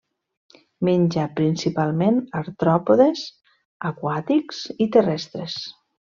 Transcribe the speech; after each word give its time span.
Menja 0.87 1.25
principalment 1.39 2.17
artròpodes 2.41 3.21
aquàtics 3.93 4.63
i 4.87 4.93
terrestres. 4.97 5.59